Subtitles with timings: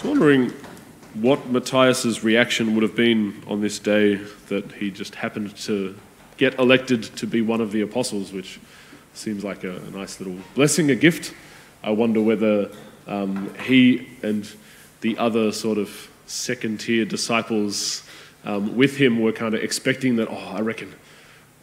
[0.00, 0.50] was wondering
[1.12, 4.14] what Matthias's reaction would have been on this day
[4.48, 5.94] that he just happened to
[6.38, 8.58] get elected to be one of the apostles, which
[9.12, 11.34] seems like a, a nice little blessing, a gift.
[11.82, 12.70] I wonder whether
[13.06, 14.50] um, he and
[15.02, 18.02] the other sort of second tier disciples
[18.44, 20.94] um, with him were kind of expecting that, oh, I reckon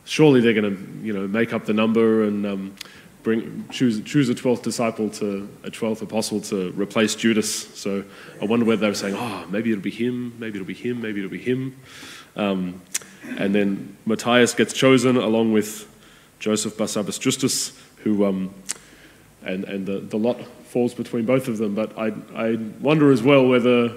[0.06, 2.76] surely they're going to, you know, make up the number and um,
[3.24, 7.68] bring, choose, choose a 12th disciple to a 12th apostle to replace Judas.
[7.78, 8.04] So
[8.42, 11.02] I wonder whether they were saying, oh, maybe it'll be him, maybe it'll be him,
[11.02, 11.76] maybe it'll be him.
[12.36, 12.82] Um,
[13.38, 15.88] and then Matthias gets chosen along with
[16.40, 18.54] Joseph Barsabbas Justus, who, um,
[19.44, 21.76] and, and the, the lot falls between both of them.
[21.76, 23.90] But I, I wonder as well whether,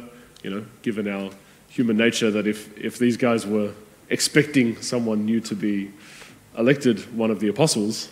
[0.42, 1.30] you know, given our
[1.68, 3.72] human nature, that if, if these guys were
[4.08, 5.90] expecting someone new to be
[6.58, 8.08] elected one of the apostles,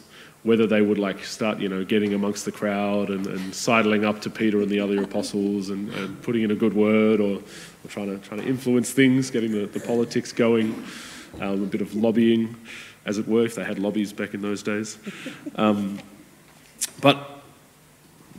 [0.48, 4.22] whether they would like start, you know, getting amongst the crowd and, and sidling up
[4.22, 7.88] to Peter and the other apostles and, and putting in a good word or, or,
[7.88, 10.82] trying to trying to influence things, getting the, the politics going,
[11.38, 12.56] um, a bit of lobbying,
[13.04, 14.96] as it were, if they had lobbies back in those days.
[15.56, 15.98] Um,
[17.02, 17.42] but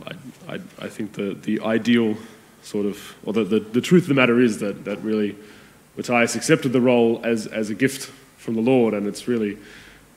[0.04, 0.14] I,
[0.48, 2.16] I, I, think the, the ideal
[2.64, 5.36] sort of, or the, the, the truth of the matter is that, that really
[5.96, 9.58] Matthias accepted the role as, as a gift from the Lord, and it's really,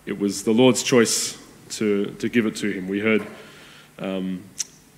[0.07, 2.87] it was the Lord's choice to, to give it to him.
[2.87, 3.25] We heard
[3.99, 4.43] um,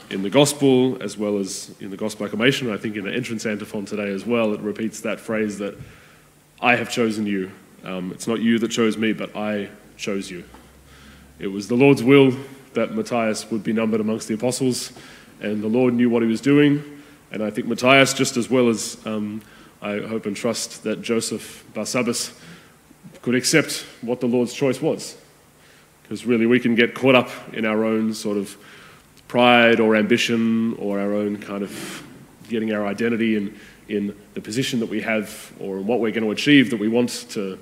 [0.09, 3.45] in the gospel, as well as in the gospel acclamation, I think in the entrance
[3.45, 5.75] antiphon today as well, it repeats that phrase that
[6.61, 7.52] I have chosen you.
[7.83, 10.44] Um, it's not you that chose me, but I chose you.
[11.39, 12.35] It was the Lord's will
[12.73, 14.91] that Matthias would be numbered amongst the apostles,
[15.41, 16.83] and the Lord knew what he was doing.
[17.31, 19.41] And I think Matthias, just as well as um,
[19.81, 22.38] I hope and trust that Joseph Barsabbas
[23.22, 25.17] could accept what the Lord's choice was.
[26.05, 28.55] Because really, we can get caught up in our own sort of
[29.27, 32.03] pride or ambition or our own kind of
[32.47, 36.29] getting our identity in, in the position that we have or what we're going to
[36.29, 37.57] achieve that we want to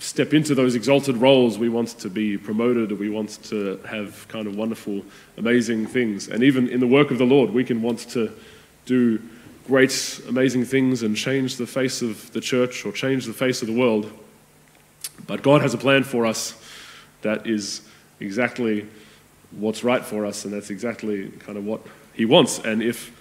[0.00, 1.56] step into those exalted roles.
[1.56, 5.02] We want to be promoted, we want to have kind of wonderful,
[5.38, 6.28] amazing things.
[6.28, 8.30] And even in the work of the Lord, we can want to
[8.84, 9.18] do
[9.66, 13.68] great, amazing things and change the face of the church or change the face of
[13.68, 14.12] the world.
[15.26, 16.54] But God has a plan for us
[17.22, 17.82] that is
[18.20, 18.86] exactly
[19.52, 21.80] what's right for us, and that's exactly kind of what
[22.14, 22.58] He wants.
[22.58, 23.12] And if,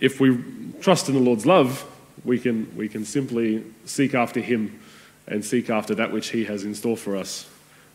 [0.00, 0.38] if we
[0.80, 1.84] trust in the Lord's love,
[2.24, 4.80] we can, we can simply seek after Him
[5.26, 7.48] and seek after that which He has in store for us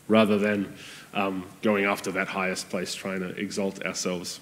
[0.08, 0.72] rather than
[1.14, 4.40] um, going after that highest place, trying to exalt ourselves.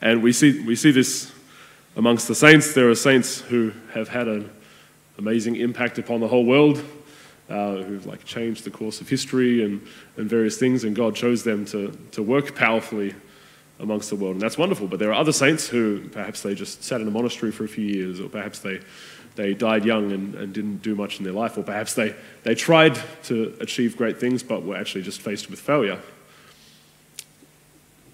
[0.00, 1.32] And we see, we see this
[1.96, 2.74] amongst the saints.
[2.74, 4.50] There are saints who have had an
[5.18, 6.82] amazing impact upon the whole world
[7.48, 9.86] uh, who've like changed the course of history and,
[10.16, 13.14] and various things, and God chose them to, to work powerfully
[13.80, 14.34] amongst the world.
[14.34, 14.86] And that's wonderful.
[14.86, 17.68] But there are other saints who perhaps they just sat in a monastery for a
[17.68, 18.80] few years, or perhaps they,
[19.36, 22.54] they died young and, and didn't do much in their life, or perhaps they, they
[22.54, 26.00] tried to achieve great things but were actually just faced with failure.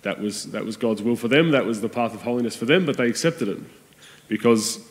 [0.03, 2.67] That was, that was God's will for them, that was the path of holiness for
[2.67, 3.59] them, but they accepted it
[4.29, 4.87] because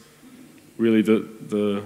[0.77, 1.83] really the, the,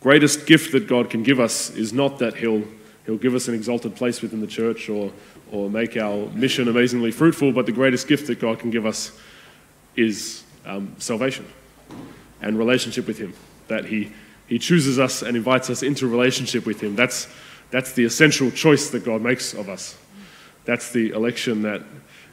[0.00, 2.64] greatest gift that God can give us is not that He'll,
[3.06, 5.12] he'll give us an exalted place within the church or,
[5.52, 9.12] or make our mission amazingly fruitful, but the greatest gift that God can give us
[9.96, 11.46] is um, salvation
[12.40, 13.34] and relationship with Him.
[13.68, 14.12] That He,
[14.46, 16.96] he chooses us and invites us into relationship with Him.
[16.96, 17.28] That's,
[17.70, 19.98] that's the essential choice that God makes of us.
[20.64, 21.82] That's the election that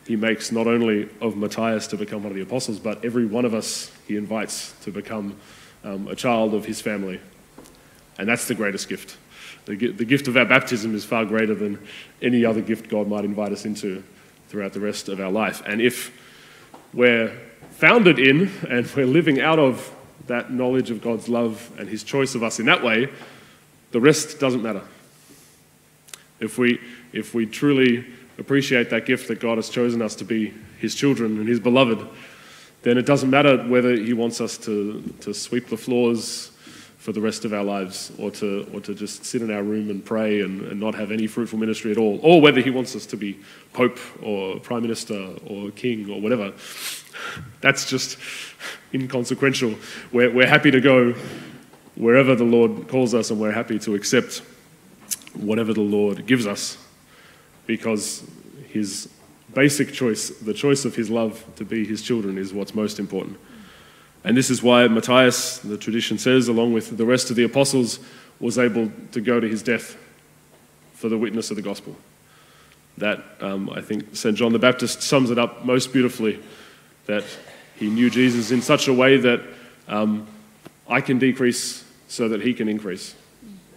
[0.05, 3.43] He makes not only of Matthias to become one of the apostles, but every one
[3.43, 5.35] of us He invites to become
[5.83, 7.19] um, a child of His family
[8.17, 9.17] and that's the greatest gift.
[9.65, 11.77] The, gift of our baptism is far greater than
[12.21, 14.01] any other gift God might invite us into
[14.47, 15.61] throughout the rest of our life.
[15.65, 16.17] And if
[16.93, 17.37] we're
[17.71, 19.93] founded in and we're living out of
[20.27, 23.09] that knowledge of God's love and His choice of us in that way,
[23.91, 24.83] the rest doesn't matter.
[26.39, 26.79] If we,
[27.11, 28.05] if we truly
[28.37, 32.07] appreciate that gift that God has chosen us to be His children and His beloved,
[32.83, 36.51] then it doesn't matter whether He wants us to, to sweep the floors
[37.07, 39.89] for the rest of our lives, or to, or to just sit in our room
[39.89, 42.97] and pray and, and not have any fruitful ministry at all, or whether he wants
[42.97, 43.39] us to be
[43.71, 46.51] Pope or Prime Minister or King or whatever.
[47.61, 48.17] That's just
[48.93, 49.75] inconsequential.
[50.11, 51.13] We're, we're happy to go
[51.95, 54.41] wherever the Lord calls us, and we're happy to accept
[55.33, 56.77] whatever the Lord gives us
[57.67, 58.29] because
[58.67, 59.07] his
[59.53, 63.39] basic choice, the choice of his love to be his children, is what's most important.
[64.27, 67.97] And this is why Matthias, the tradition says, along with the rest of the apostles,
[68.41, 69.95] was able to go to his death
[70.95, 71.95] for the witness of the gospel.
[72.97, 74.35] That, um, I think, St.
[74.35, 76.43] John the Baptist sums it up most beautifully
[77.05, 77.23] that
[77.77, 79.39] he knew Jesus in such a way that
[79.87, 80.27] um,
[80.89, 83.15] I can decrease so that he can increase.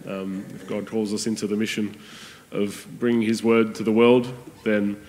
[0.05, 1.95] Um, if God calls us into the mission
[2.51, 4.27] of bringing his word to the world,
[4.65, 5.01] then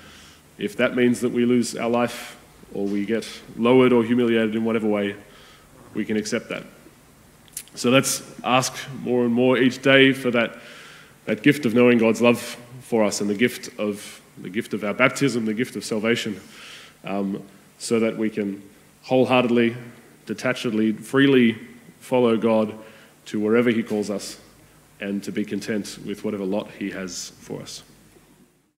[0.56, 2.38] if that means that we lose our life
[2.74, 5.16] or we get lowered or humiliated in whatever way,
[5.94, 6.64] we can accept that.
[7.74, 10.58] So let's ask more and more each day for that,
[11.24, 12.40] that gift of knowing God's love
[12.80, 16.40] for us and the gift of the gift of our baptism, the gift of salvation,
[17.04, 17.42] um,
[17.78, 18.62] so that we can
[19.04, 19.76] wholeheartedly,
[20.26, 21.58] detachedly, freely
[22.00, 22.74] follow God
[23.26, 24.38] to wherever He calls us
[25.00, 27.82] and to be content with whatever lot He has for us.